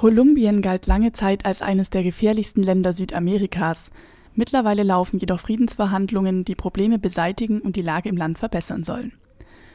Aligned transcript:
Kolumbien 0.00 0.62
galt 0.62 0.86
lange 0.86 1.12
Zeit 1.12 1.44
als 1.44 1.60
eines 1.60 1.90
der 1.90 2.02
gefährlichsten 2.02 2.62
Länder 2.62 2.94
Südamerikas. 2.94 3.90
Mittlerweile 4.34 4.82
laufen 4.82 5.18
jedoch 5.18 5.40
Friedensverhandlungen, 5.40 6.46
die 6.46 6.54
Probleme 6.54 6.98
beseitigen 6.98 7.60
und 7.60 7.76
die 7.76 7.82
Lage 7.82 8.08
im 8.08 8.16
Land 8.16 8.38
verbessern 8.38 8.82
sollen. 8.82 9.12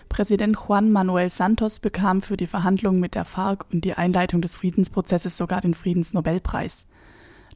Präsident 0.10 0.58
Juan 0.58 0.92
Manuel 0.92 1.30
Santos 1.30 1.80
bekam 1.80 2.24
für 2.24 2.38
die 2.38 2.48
Verhandlungen 2.48 3.00
mit 3.00 3.14
der 3.14 3.24
FARC 3.24 3.68
und 3.72 3.86
die 3.86 3.94
Einleitung 3.94 4.42
des 4.42 4.56
Friedensprozesses 4.56 5.38
sogar 5.38 5.62
den 5.62 5.76
Friedensnobelpreis. 5.76 6.88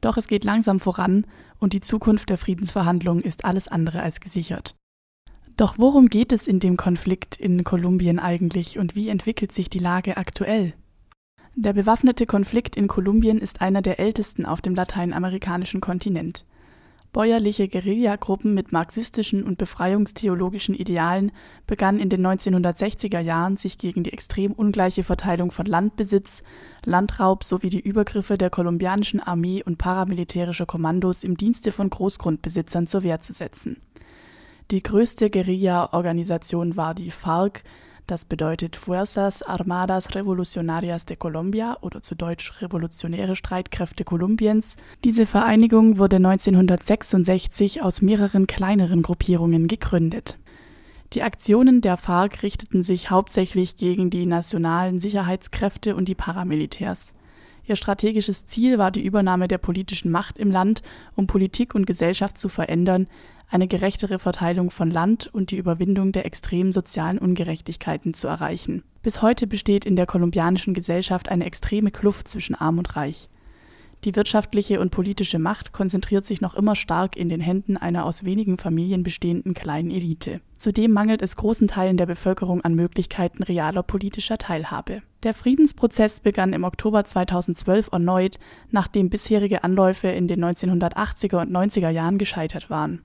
Doch 0.00 0.16
es 0.16 0.28
geht 0.28 0.44
langsam 0.44 0.78
voran 0.78 1.26
und 1.58 1.72
die 1.72 1.80
Zukunft 1.80 2.28
der 2.28 2.38
Friedensverhandlungen 2.38 3.24
ist 3.24 3.44
alles 3.44 3.66
andere 3.66 4.00
als 4.00 4.20
gesichert. 4.20 4.76
Doch 5.56 5.76
worum 5.78 6.06
geht 6.06 6.30
es 6.30 6.46
in 6.46 6.60
dem 6.60 6.76
Konflikt 6.76 7.34
in 7.34 7.64
Kolumbien 7.64 8.20
eigentlich 8.20 8.78
und 8.78 8.94
wie 8.94 9.08
entwickelt 9.08 9.50
sich 9.50 9.70
die 9.70 9.80
Lage 9.80 10.16
aktuell? 10.16 10.74
Der 11.56 11.72
bewaffnete 11.72 12.26
Konflikt 12.26 12.76
in 12.76 12.86
Kolumbien 12.86 13.38
ist 13.38 13.60
einer 13.60 13.82
der 13.82 13.98
ältesten 13.98 14.46
auf 14.46 14.60
dem 14.60 14.74
lateinamerikanischen 14.74 15.80
Kontinent. 15.80 16.44
Bäuerliche 17.12 17.66
Guerillagruppen 17.66 18.54
mit 18.54 18.70
marxistischen 18.70 19.42
und 19.42 19.58
befreiungstheologischen 19.58 20.76
Idealen 20.76 21.32
begannen 21.66 21.98
in 21.98 22.08
den 22.08 22.24
1960er 22.24 23.18
Jahren, 23.18 23.56
sich 23.56 23.78
gegen 23.78 24.04
die 24.04 24.12
extrem 24.12 24.52
ungleiche 24.52 25.02
Verteilung 25.02 25.50
von 25.50 25.66
Landbesitz, 25.66 26.44
Landraub 26.84 27.42
sowie 27.42 27.68
die 27.68 27.80
Übergriffe 27.80 28.38
der 28.38 28.48
kolumbianischen 28.48 29.18
Armee 29.18 29.60
und 29.64 29.76
paramilitärischer 29.76 30.66
Kommandos 30.66 31.24
im 31.24 31.36
Dienste 31.36 31.72
von 31.72 31.90
Großgrundbesitzern 31.90 32.86
zur 32.86 33.02
Wehr 33.02 33.20
zu 33.20 33.32
setzen. 33.32 33.78
Die 34.70 34.84
größte 34.84 35.30
Guerilla-Organisation 35.30 36.76
war 36.76 36.94
die 36.94 37.10
FARC, 37.10 37.64
das 38.10 38.24
bedeutet 38.24 38.74
Fuerzas 38.74 39.42
Armadas 39.42 40.14
Revolucionarias 40.16 41.06
de 41.06 41.16
Colombia 41.16 41.76
oder 41.80 42.02
zu 42.02 42.16
Deutsch 42.16 42.60
Revolutionäre 42.60 43.36
Streitkräfte 43.36 44.02
Kolumbiens. 44.02 44.74
Diese 45.04 45.26
Vereinigung 45.26 45.98
wurde 45.98 46.16
1966 46.16 47.82
aus 47.82 48.02
mehreren 48.02 48.48
kleineren 48.48 49.02
Gruppierungen 49.02 49.68
gegründet. 49.68 50.38
Die 51.12 51.22
Aktionen 51.22 51.80
der 51.80 51.96
FARC 51.96 52.42
richteten 52.42 52.82
sich 52.82 53.10
hauptsächlich 53.10 53.76
gegen 53.76 54.10
die 54.10 54.26
nationalen 54.26 55.00
Sicherheitskräfte 55.00 55.94
und 55.94 56.08
die 56.08 56.14
Paramilitärs. 56.16 57.12
Ihr 57.66 57.76
strategisches 57.76 58.46
Ziel 58.46 58.78
war 58.78 58.90
die 58.90 59.04
Übernahme 59.04 59.48
der 59.48 59.58
politischen 59.58 60.10
Macht 60.10 60.38
im 60.38 60.50
Land, 60.50 60.82
um 61.14 61.26
Politik 61.26 61.74
und 61.74 61.86
Gesellschaft 61.86 62.38
zu 62.38 62.48
verändern, 62.48 63.06
eine 63.48 63.66
gerechtere 63.66 64.18
Verteilung 64.18 64.70
von 64.70 64.90
Land 64.90 65.28
und 65.32 65.50
die 65.50 65.56
Überwindung 65.56 66.12
der 66.12 66.24
extremen 66.24 66.72
sozialen 66.72 67.18
Ungerechtigkeiten 67.18 68.14
zu 68.14 68.28
erreichen. 68.28 68.84
Bis 69.02 69.22
heute 69.22 69.46
besteht 69.46 69.84
in 69.84 69.96
der 69.96 70.06
kolumbianischen 70.06 70.74
Gesellschaft 70.74 71.28
eine 71.28 71.46
extreme 71.46 71.90
Kluft 71.90 72.28
zwischen 72.28 72.54
Arm 72.54 72.78
und 72.78 72.96
Reich. 72.96 73.28
Die 74.04 74.16
wirtschaftliche 74.16 74.80
und 74.80 74.90
politische 74.90 75.38
Macht 75.38 75.72
konzentriert 75.72 76.24
sich 76.24 76.40
noch 76.40 76.54
immer 76.54 76.74
stark 76.74 77.16
in 77.16 77.28
den 77.28 77.40
Händen 77.40 77.76
einer 77.76 78.06
aus 78.06 78.24
wenigen 78.24 78.56
Familien 78.56 79.02
bestehenden 79.02 79.52
kleinen 79.52 79.90
Elite. 79.90 80.40
Zudem 80.56 80.92
mangelt 80.92 81.20
es 81.20 81.36
großen 81.36 81.68
Teilen 81.68 81.98
der 81.98 82.06
Bevölkerung 82.06 82.62
an 82.62 82.74
Möglichkeiten 82.74 83.42
realer 83.42 83.82
politischer 83.82 84.38
Teilhabe. 84.38 85.02
Der 85.22 85.34
Friedensprozess 85.34 86.20
begann 86.20 86.54
im 86.54 86.64
Oktober 86.64 87.04
2012 87.04 87.90
erneut, 87.92 88.38
nachdem 88.70 89.10
bisherige 89.10 89.64
Anläufe 89.64 90.08
in 90.08 90.28
den 90.28 90.42
1980er 90.42 91.42
und 91.42 91.50
90er 91.50 91.90
Jahren 91.90 92.16
gescheitert 92.16 92.70
waren. 92.70 93.02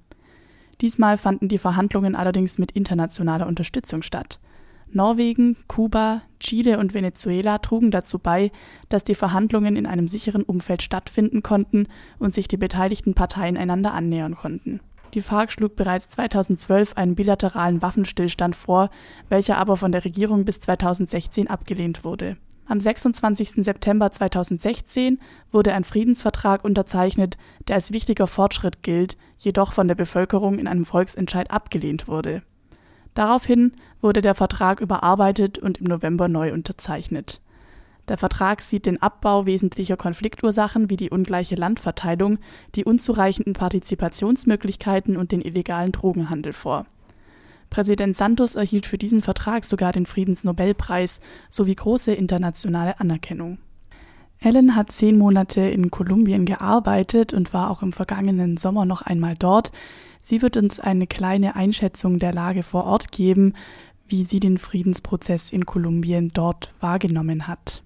Diesmal 0.80 1.18
fanden 1.18 1.50
die 1.50 1.58
Verhandlungen 1.58 2.16
allerdings 2.16 2.58
mit 2.58 2.72
internationaler 2.72 3.48
Unterstützung 3.48 4.02
statt. 4.02 4.40
Norwegen, 4.96 5.58
Kuba, 5.68 6.22
Chile 6.40 6.80
und 6.80 6.94
Venezuela 6.94 7.60
trugen 7.60 7.92
dazu 7.92 8.18
bei, 8.18 8.52
dass 8.90 9.04
die 9.04 9.14
Verhandlungen 9.14 9.76
in 9.76 9.86
einem 9.86 10.08
sicheren 10.08 10.44
Umfeld 10.44 10.82
stattfinden 10.82 11.44
konnten 11.44 11.88
und 12.18 12.34
sich 12.34 12.48
die 12.48 12.58
beteiligten 12.58 13.14
Parteien 13.14 13.58
einander 13.58 13.94
annähern 13.94 14.36
konnten. 14.36 14.80
Die 15.14 15.22
FARC 15.22 15.52
schlug 15.52 15.76
bereits 15.76 16.10
2012 16.10 16.98
einen 16.98 17.16
bilateralen 17.16 17.82
Waffenstillstand 17.82 18.56
vor, 18.56 18.90
welcher 19.30 19.58
aber 19.58 19.78
von 19.78 19.92
der 19.92 20.04
Regierung 20.04 20.46
bis 20.46 20.60
2016 20.62 21.48
abgelehnt 21.48 22.04
wurde 22.04 22.38
am 22.68 22.80
26. 22.80 23.64
September 23.64 24.12
2016 24.12 25.20
wurde 25.52 25.74
ein 25.74 25.84
Friedensvertrag 25.84 26.64
unterzeichnet, 26.64 27.38
der 27.68 27.76
als 27.76 27.92
wichtiger 27.92 28.28
Fortschritt 28.28 28.84
gilt, 28.84 29.18
jedoch 29.38 29.74
von 29.74 29.88
der 29.88 29.96
Bevölkerung 29.96 30.60
in 30.60 30.68
einem 30.68 30.86
Volksentscheid 30.86 31.52
abgelehnt 31.52 32.08
wurde. 32.08 32.42
Daraufhin 33.16 33.72
wurde 34.02 34.22
der 34.22 34.36
Vertrag 34.36 34.80
überarbeitet 34.80 35.58
und 35.58 35.80
im 35.80 35.88
November 35.88 36.28
neu 36.28 36.54
unterzeichnet. 36.54 37.42
Der 38.08 38.20
Vertrag 38.20 38.62
sieht 38.62 38.86
den 38.86 39.02
Abbau 39.02 39.48
wesentlicher 39.48 39.98
Konfliktursachen 39.98 40.92
wie 40.92 40.98
die 40.98 41.10
ungleiche 41.10 41.56
Landverteilung, 41.56 42.38
die 42.76 42.86
unzureichenden 42.86 43.54
Partizipationsmöglichkeiten 43.54 45.18
und 45.18 45.32
den 45.32 45.42
illegalen 45.42 45.92
Drogenhandel 45.92 46.54
vor 46.54 46.86
Präsident 47.70 48.16
Santos 48.16 48.56
erhielt 48.56 48.86
für 48.86 48.98
diesen 48.98 49.22
Vertrag 49.22 49.66
sogar 49.66 49.92
den 49.92 50.06
Friedensnobelpreis 50.06 51.20
sowie 51.50 51.76
große 51.76 52.14
internationale 52.14 53.00
Anerkennung. 53.00 53.58
Ellen 54.40 54.76
hat 54.76 54.92
zehn 54.92 55.18
Monate 55.18 55.62
in 55.62 55.92
Kolumbien 55.92 56.46
gearbeitet 56.46 57.34
und 57.34 57.54
war 57.54 57.70
auch 57.70 57.82
im 57.82 57.94
vergangenen 57.94 58.58
Sommer 58.58 58.86
noch 58.86 59.02
einmal 59.02 59.36
dort. 59.38 59.72
Sie 60.28 60.42
wird 60.42 60.58
uns 60.58 60.80
eine 60.80 61.06
kleine 61.06 61.56
Einschätzung 61.56 62.18
der 62.18 62.34
Lage 62.34 62.64
vor 62.64 62.86
Ort 62.86 63.12
geben, 63.12 63.54
wie 64.08 64.24
sie 64.24 64.40
den 64.40 64.58
Friedensprozess 64.58 65.52
in 65.52 65.68
Kolumbien 65.68 66.32
dort 66.34 66.74
wahrgenommen 66.80 67.48
hat. 67.48 67.84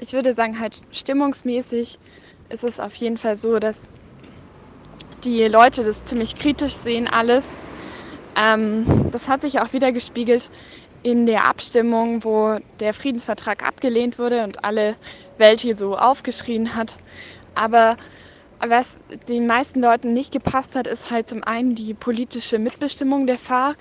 Ich 0.00 0.12
würde 0.12 0.34
sagen, 0.34 0.58
halt 0.58 0.82
stimmungsmäßig 0.90 2.00
ist 2.48 2.64
es 2.64 2.80
auf 2.80 2.96
jeden 2.96 3.16
Fall 3.16 3.36
so, 3.36 3.60
dass 3.60 3.88
die 5.22 5.44
Leute 5.44 5.84
das 5.84 6.04
ziemlich 6.04 6.34
kritisch 6.34 6.74
sehen, 6.74 7.06
alles. 7.06 7.52
Ähm, 8.34 8.84
das 9.12 9.28
hat 9.28 9.42
sich 9.42 9.60
auch 9.60 9.72
wieder 9.72 9.92
gespiegelt 9.92 10.50
in 11.04 11.26
der 11.26 11.44
Abstimmung, 11.44 12.24
wo 12.24 12.58
der 12.80 12.92
Friedensvertrag 12.92 13.64
abgelehnt 13.64 14.18
wurde 14.18 14.42
und 14.42 14.64
alle 14.64 14.96
Welt 15.38 15.60
hier 15.60 15.76
so 15.76 15.96
aufgeschrien 15.96 16.74
hat. 16.74 16.98
Aber 17.54 17.96
was 18.60 19.02
den 19.28 19.46
meisten 19.46 19.80
Leuten 19.80 20.12
nicht 20.12 20.32
gepasst 20.32 20.76
hat, 20.76 20.86
ist 20.86 21.10
halt 21.10 21.28
zum 21.28 21.44
einen 21.44 21.74
die 21.74 21.94
politische 21.94 22.58
Mitbestimmung 22.58 23.26
der 23.26 23.38
FARC 23.38 23.76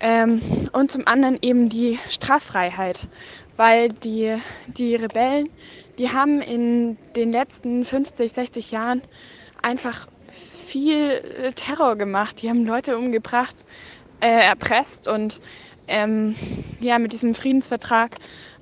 ähm, 0.00 0.40
und 0.72 0.90
zum 0.90 1.06
anderen 1.06 1.38
eben 1.40 1.68
die 1.68 1.98
Straffreiheit, 2.08 3.08
weil 3.56 3.88
die, 3.90 4.36
die 4.66 4.94
Rebellen, 4.96 5.48
die 5.98 6.10
haben 6.10 6.40
in 6.40 6.96
den 7.16 7.32
letzten 7.32 7.84
50, 7.84 8.32
60 8.32 8.72
Jahren 8.72 9.02
einfach 9.62 10.08
viel 10.32 11.10
äh, 11.10 11.52
Terror 11.52 11.96
gemacht. 11.96 12.42
Die 12.42 12.48
haben 12.48 12.64
Leute 12.64 12.96
umgebracht, 12.96 13.64
äh, 14.20 14.28
erpresst 14.28 15.08
und 15.08 15.40
ähm, 15.88 16.34
ja, 16.80 16.98
mit 16.98 17.12
diesem 17.12 17.34
Friedensvertrag 17.34 18.16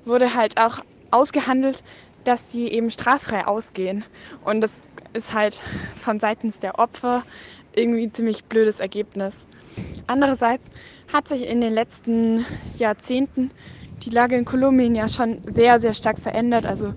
wurde 0.05 0.33
halt 0.33 0.59
auch 0.59 0.79
ausgehandelt, 1.11 1.83
dass 2.23 2.47
die 2.47 2.71
eben 2.71 2.91
straffrei 2.91 3.45
ausgehen. 3.45 4.03
Und 4.43 4.61
das 4.61 4.71
ist 5.13 5.33
halt 5.33 5.61
von 5.95 6.19
seitens 6.19 6.59
der 6.59 6.79
Opfer 6.79 7.25
irgendwie 7.73 8.03
ein 8.07 8.13
ziemlich 8.13 8.45
blödes 8.45 8.79
Ergebnis. 8.79 9.47
Andererseits 10.07 10.69
hat 11.07 11.27
sich 11.27 11.47
in 11.47 11.61
den 11.61 11.73
letzten 11.73 12.45
Jahrzehnten 12.77 13.51
die 14.03 14.09
Lage 14.09 14.35
in 14.35 14.45
Kolumbien 14.45 14.95
ja 14.95 15.07
schon 15.09 15.41
sehr, 15.45 15.79
sehr 15.79 15.93
stark 15.93 16.19
verändert. 16.19 16.65
Also 16.65 16.93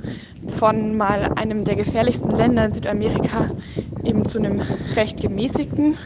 von 0.47 0.97
mal 0.97 1.29
einem 1.35 1.65
der 1.65 1.77
gefährlichsten 1.77 2.33
Länder 2.33 2.65
in 2.67 2.73
Südamerika 2.73 3.51
eben 4.05 4.25
zu 4.27 4.39
einem 4.39 4.63
recht 4.97 5.21
gemäßigten. 5.21 5.97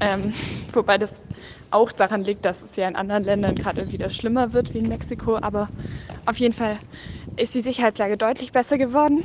Ähm, 0.00 0.34
wobei 0.72 0.98
das 0.98 1.28
auch 1.70 1.92
daran 1.92 2.24
liegt, 2.24 2.44
dass 2.44 2.62
es 2.62 2.76
ja 2.76 2.88
in 2.88 2.96
anderen 2.96 3.24
Ländern 3.24 3.54
gerade 3.56 3.92
wieder 3.92 4.10
schlimmer 4.10 4.52
wird 4.52 4.74
wie 4.74 4.78
in 4.78 4.88
Mexiko. 4.88 5.38
Aber 5.40 5.70
auf 6.26 6.38
jeden 6.38 6.54
Fall 6.54 6.80
ist 7.36 7.54
die 7.54 7.62
Sicherheitslage 7.62 8.16
deutlich 8.18 8.52
besser 8.52 8.78
geworden. 8.78 9.24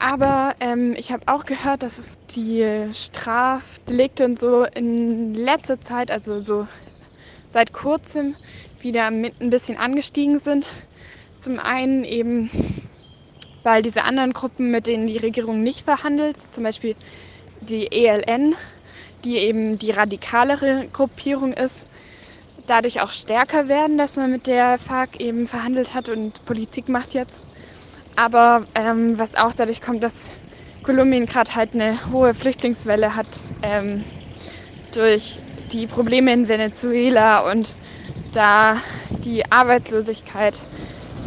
Aber 0.00 0.54
ähm, 0.60 0.94
ich 0.96 1.10
habe 1.12 1.22
auch 1.26 1.44
gehört, 1.44 1.82
dass 1.82 1.98
es 1.98 2.16
die 2.30 2.88
Strafdelikte 2.92 4.24
und 4.24 4.40
so 4.40 4.64
in 4.64 5.34
letzter 5.34 5.80
Zeit, 5.80 6.10
also 6.10 6.38
so 6.38 6.68
seit 7.48 7.72
kurzem, 7.72 8.36
wieder 8.80 9.10
mit 9.10 9.40
ein 9.40 9.50
bisschen 9.50 9.76
angestiegen 9.76 10.38
sind. 10.38 10.66
Zum 11.38 11.58
einen 11.58 12.04
eben, 12.04 12.50
weil 13.64 13.82
diese 13.82 14.04
anderen 14.04 14.32
Gruppen, 14.32 14.70
mit 14.70 14.86
denen 14.86 15.06
die 15.08 15.18
Regierung 15.18 15.62
nicht 15.62 15.82
verhandelt, 15.82 16.38
zum 16.54 16.64
Beispiel 16.64 16.96
die 17.60 17.90
ELN, 17.92 18.54
die 19.24 19.38
eben 19.38 19.78
die 19.78 19.90
radikalere 19.92 20.88
Gruppierung 20.92 21.52
ist, 21.54 21.86
dadurch 22.66 23.00
auch 23.00 23.10
stärker 23.10 23.68
werden, 23.68 23.98
dass 23.98 24.16
man 24.16 24.30
mit 24.30 24.46
der 24.46 24.78
FARC 24.78 25.20
eben 25.20 25.46
verhandelt 25.48 25.94
hat 25.94 26.08
und 26.08 26.44
Politik 26.44 26.88
macht 26.88 27.14
jetzt. 27.14 27.47
Aber 28.18 28.66
ähm, 28.74 29.16
was 29.16 29.34
auch 29.36 29.54
dadurch 29.54 29.80
kommt, 29.80 30.02
dass 30.02 30.32
Kolumbien 30.82 31.24
gerade 31.26 31.54
halt 31.54 31.74
eine 31.74 32.10
hohe 32.10 32.34
Flüchtlingswelle 32.34 33.14
hat 33.14 33.28
ähm, 33.62 34.02
durch 34.92 35.38
die 35.70 35.86
Probleme 35.86 36.32
in 36.32 36.48
Venezuela 36.48 37.48
und 37.48 37.76
da 38.32 38.78
die 39.24 39.48
Arbeitslosigkeit 39.52 40.58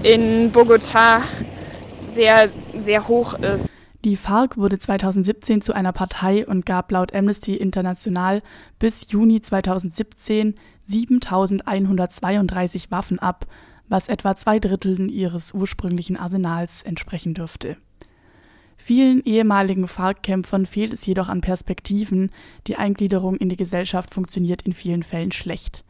in 0.04 0.52
Bogotá 0.52 1.22
sehr, 2.10 2.50
sehr 2.78 3.08
hoch 3.08 3.36
ist. 3.36 3.68
Die 4.04 4.18
FARC 4.18 4.58
wurde 4.58 4.78
2017 4.78 5.62
zu 5.62 5.74
einer 5.74 5.94
Partei 5.94 6.46
und 6.46 6.66
gab 6.66 6.92
laut 6.92 7.16
Amnesty 7.16 7.56
International 7.56 8.42
bis 8.80 9.10
Juni 9.12 9.42
2017 9.42 10.56
7132 10.84 12.92
Waffen 12.92 13.20
ab, 13.20 13.46
was 13.92 14.08
etwa 14.08 14.38
zwei 14.38 14.58
Dritteln 14.58 15.10
ihres 15.10 15.54
ursprünglichen 15.54 16.16
Arsenals 16.16 16.82
entsprechen 16.82 17.34
dürfte. 17.34 17.76
Vielen 18.78 19.22
ehemaligen 19.26 19.88
FARC-Kämpfern 19.88 20.66
fehlt 20.66 20.94
es 20.94 21.06
jedoch 21.06 21.28
an 21.28 21.42
Perspektiven, 21.42 22.32
die 22.68 22.78
Eingliederung 22.78 23.36
in 23.36 23.50
die 23.50 23.58
Gesellschaft 23.58 24.14
funktioniert 24.14 24.62
in 24.62 24.72
vielen 24.72 25.04
Fällen 25.04 25.34
schlecht. 25.34 25.84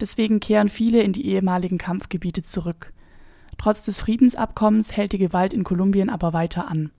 Deswegen 0.00 0.40
kehren 0.40 0.68
viele 0.68 1.02
in 1.02 1.12
die 1.12 1.26
ehemaligen 1.26 1.78
Kampfgebiete 1.78 2.42
zurück. 2.42 2.92
Trotz 3.56 3.82
des 3.82 4.00
Friedensabkommens 4.00 4.96
hält 4.96 5.12
die 5.12 5.18
Gewalt 5.18 5.54
in 5.54 5.62
Kolumbien 5.62 6.10
aber 6.10 6.32
weiter 6.32 6.68
an. 6.68 6.90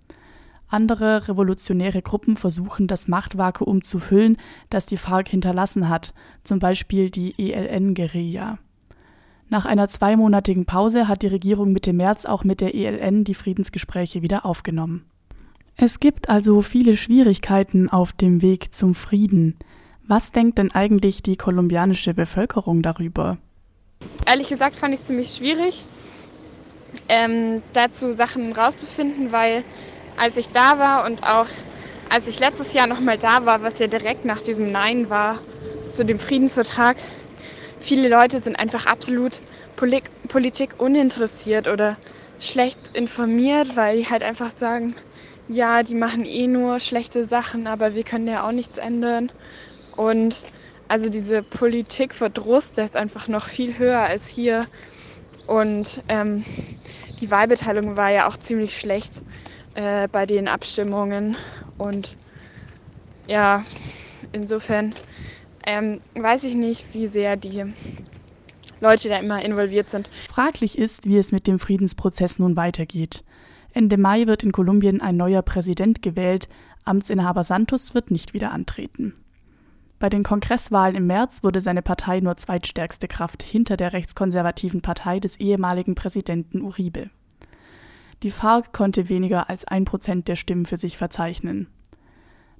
Andere 0.70 1.28
revolutionäre 1.28 2.02
Gruppen 2.02 2.38
versuchen, 2.38 2.88
das 2.88 3.10
Machtvakuum 3.10 3.84
zu 3.84 4.00
füllen, 4.00 4.38
das 4.70 4.86
die 4.86 4.98
FARC 4.98 5.28
hinterlassen 5.28 5.90
hat, 5.90 6.14
zum 6.46 6.60
Beispiel 6.60 7.10
die 7.10 7.36
ELN-Guerilla. 7.38 8.58
Nach 9.50 9.66
einer 9.66 9.88
zweimonatigen 9.88 10.66
Pause 10.66 11.08
hat 11.08 11.22
die 11.22 11.28
Regierung 11.28 11.72
Mitte 11.72 11.94
März 11.94 12.26
auch 12.26 12.44
mit 12.44 12.62
der 12.62 12.74
ELN 12.74 13.24
die 13.24 13.36
Friedensgespräche 13.36 14.22
wieder 14.22 14.46
aufgenommen. 14.46 15.06
Es 15.78 16.00
gibt 16.00 16.30
also 16.30 16.62
viele 16.62 16.98
Schwierigkeiten 16.98 17.90
auf 17.90 18.14
dem 18.14 18.42
Weg 18.42 18.74
zum 18.74 18.96
Frieden. 18.96 19.58
Was 20.08 20.32
denkt 20.32 20.58
denn 20.58 20.72
eigentlich 20.72 21.22
die 21.22 21.36
kolumbianische 21.36 22.14
Bevölkerung 22.14 22.82
darüber? 22.82 23.38
Ehrlich 24.26 24.50
gesagt 24.50 24.76
fand 24.76 24.94
ich 24.94 25.02
es 25.02 25.08
ziemlich 25.08 25.36
schwierig, 25.36 25.86
ähm, 27.10 27.62
dazu 27.74 28.14
Sachen 28.14 28.54
rauszufinden, 28.54 29.32
weil 29.32 29.64
als 30.18 30.38
ich 30.38 30.50
da 30.50 30.80
war 30.80 31.06
und 31.06 31.24
auch 31.24 31.48
als 32.10 32.28
ich 32.28 32.40
letztes 32.40 32.74
Jahr 32.74 32.88
nochmal 32.88 33.18
da 33.18 33.46
war, 33.46 33.62
was 33.64 33.80
ja 33.80 33.88
direkt 33.88 34.26
nach 34.26 34.42
diesem 34.42 34.72
Nein 34.72 35.10
war 35.10 35.40
zu 35.94 36.06
dem 36.06 36.20
Friedensvertrag, 36.20 36.98
viele 37.86 38.10
Leute 38.10 38.40
sind 38.40 38.58
einfach 38.58 38.88
absolut 38.88 39.42
Poli 39.76 40.02
Politik 40.28 40.74
uninteressiert 40.80 41.68
oder 41.68 41.98
schlecht 42.40 42.90
informiert, 42.94 43.76
weil 43.76 43.98
die 43.98 44.10
halt 44.10 44.24
einfach 44.24 44.52
sagen, 44.52 44.96
ja, 45.48 45.84
die 45.84 45.94
machen 45.94 46.26
eh 46.26 46.48
nur 46.48 46.80
schlechte 46.80 47.26
Sachen, 47.26 47.68
aber 47.68 47.94
wir 47.94 48.04
können 48.04 48.28
ja 48.28 48.48
auch 48.48 48.52
nichts 48.52 48.78
ändern. 48.80 49.32
Und 49.96 50.44
also 50.88 51.10
diese 51.10 51.44
Politikverdruss, 51.44 52.74
der 52.74 52.86
ist 52.86 52.96
einfach 52.96 53.28
noch 53.28 53.46
viel 53.46 53.78
höher 53.78 54.00
als 54.00 54.28
hier. 54.28 54.68
Und 55.46 56.04
ähm, 56.08 56.44
die 57.22 57.30
Wahlbeteiligung 57.30 57.98
war 57.98 58.10
ja 58.10 58.28
auch 58.28 58.38
ziemlich 58.38 58.78
schlecht 58.80 59.22
äh, 59.76 60.08
bei 60.08 60.26
den 60.26 60.48
Abstimmungen. 60.48 61.38
Und 61.78 62.18
ja, 63.28 63.64
insofern 64.32 64.96
ähm, 65.66 66.02
weiß 66.14 66.44
ich 66.44 66.56
nicht, 66.56 66.94
wie 66.94 67.08
sehr 67.08 67.38
die 67.38 67.66
Leute 68.82 69.10
da 69.10 69.18
immer 69.18 69.44
involviert 69.44 69.90
sind. 69.90 70.08
Fraglich 70.30 70.78
ist, 70.78 71.06
wie 71.06 71.18
es 71.18 71.32
mit 71.32 71.48
dem 71.48 71.60
Friedensprozess 71.60 72.40
nun 72.40 72.56
weitergeht. 72.56 73.24
Ende 73.74 73.98
Mai 73.98 74.28
wird 74.28 74.44
in 74.44 74.52
Kolumbien 74.52 75.02
ein 75.02 75.18
neuer 75.18 75.42
Präsident 75.42 76.02
gewählt, 76.02 76.48
Amtsinhaber 76.86 77.44
Santos 77.44 77.94
wird 77.94 78.12
nicht 78.12 78.34
wieder 78.34 78.52
antreten. 78.52 79.16
Bei 79.98 80.10
den 80.10 80.24
Kongresswahlen 80.24 80.96
im 80.96 81.08
März 81.08 81.44
wurde 81.44 81.62
seine 81.62 81.82
Partei 81.82 82.20
nur 82.20 82.38
zweitstärkste 82.38 83.08
Kraft 83.08 83.44
hinter 83.44 83.76
der 83.76 83.94
rechtskonservativen 83.94 84.82
Partei 84.82 85.20
des 85.20 85.38
ehemaligen 85.38 85.96
Präsidenten 85.96 86.62
Uribe. 86.62 87.10
Die 88.24 88.32
FARC 88.32 88.72
konnte 88.72 89.10
weniger 89.10 89.50
als 89.50 89.66
ein 89.66 89.86
Prozent 89.86 90.28
der 90.28 90.36
Stimmen 90.36 90.66
für 90.66 90.78
sich 90.78 90.98
verzeichnen. 90.98 91.68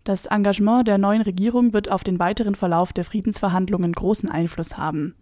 Das 0.06 0.28
Engagement 0.28 0.88
der 0.88 1.00
neuen 1.00 1.24
Regierung 1.24 1.74
wird 1.74 1.90
auf 1.90 2.04
den 2.04 2.20
weiteren 2.20 2.54
Verlauf 2.54 2.94
der 2.94 3.04
Friedensverhandlungen 3.04 3.92
großen 3.92 4.30
Einfluss 4.30 4.78
haben. 4.78 5.16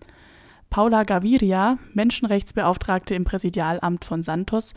Paula 0.70 1.04
Gaviria, 1.04 1.78
Menschenrechtsbeauftragte 1.94 3.16
im 3.16 3.24
Präsidialamt 3.24 4.04
von 4.04 4.22
Santos, 4.22 4.74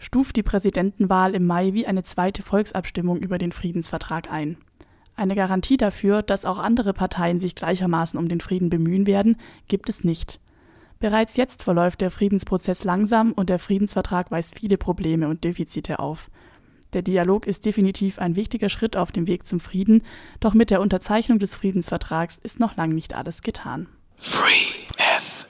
stuft 0.00 0.34
die 0.34 0.42
Präsidentenwahl 0.42 1.32
im 1.32 1.46
Mai 1.46 1.74
wie 1.74 1.86
eine 1.86 2.02
zweite 2.02 2.42
Volksabstimmung 2.42 3.18
über 3.18 3.38
den 3.38 3.52
Friedensvertrag 3.52 4.32
ein. 4.32 4.56
Eine 5.14 5.36
Garantie 5.36 5.76
dafür, 5.76 6.22
dass 6.22 6.44
auch 6.44 6.58
andere 6.58 6.92
Parteien 6.92 7.38
sich 7.38 7.54
gleichermaßen 7.54 8.18
um 8.18 8.26
den 8.26 8.40
Frieden 8.40 8.68
bemühen 8.68 9.06
werden, 9.06 9.36
gibt 9.68 9.88
es 9.88 10.02
nicht. 10.02 10.40
Bereits 10.98 11.36
jetzt 11.36 11.62
verläuft 11.62 12.00
der 12.00 12.10
Friedensprozess 12.10 12.82
langsam 12.82 13.30
und 13.30 13.48
der 13.48 13.60
Friedensvertrag 13.60 14.32
weist 14.32 14.58
viele 14.58 14.76
Probleme 14.76 15.28
und 15.28 15.44
Defizite 15.44 16.00
auf. 16.00 16.30
Der 16.96 17.02
Dialog 17.02 17.46
ist 17.46 17.66
definitiv 17.66 18.18
ein 18.18 18.36
wichtiger 18.36 18.70
Schritt 18.70 18.96
auf 18.96 19.12
dem 19.12 19.26
Weg 19.26 19.46
zum 19.46 19.60
Frieden, 19.60 20.02
doch 20.40 20.54
mit 20.54 20.70
der 20.70 20.80
Unterzeichnung 20.80 21.38
des 21.38 21.54
Friedensvertrags 21.54 22.38
ist 22.42 22.58
noch 22.58 22.74
lang 22.78 22.88
nicht 22.88 23.12
alles 23.12 23.42
getan. 23.42 23.86
Free 24.16 24.72
F 24.96 25.45